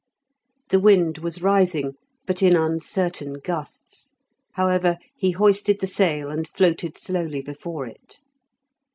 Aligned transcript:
The 0.69 0.79
wind 0.79 1.19
was 1.19 1.43
rising, 1.43 1.93
but 2.25 2.41
in 2.41 2.55
uncertain 2.55 3.33
gusts; 3.33 4.15
however, 4.53 4.97
he 5.15 5.29
hoisted 5.29 5.79
the 5.79 5.85
sail, 5.85 6.31
and 6.31 6.47
floated 6.47 6.97
slowly 6.97 7.43
before 7.43 7.85
it. 7.85 8.19